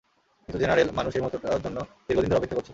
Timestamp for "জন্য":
1.61-1.77